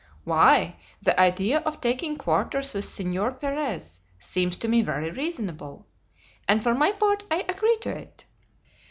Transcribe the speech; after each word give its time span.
"Why, 0.23 0.77
the 1.03 1.17
idea 1.19 1.59
of 1.59 1.79
taking 1.79 2.17
quarters 2.17 2.73
with 2.73 2.85
Senor 2.85 3.33
Perez 3.33 3.99
seems 4.17 4.57
to 4.57 4.67
me 4.67 4.81
very 4.81 5.11
reasonable, 5.11 5.85
and 6.47 6.63
for 6.63 6.73
my 6.73 6.91
part 6.91 7.23
I 7.29 7.45
agree 7.47 7.77
to 7.81 7.91
it. 7.95 8.25